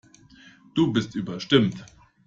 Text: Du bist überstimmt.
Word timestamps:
Du 0.73 0.87
bist 0.91 1.13
überstimmt. 1.15 1.85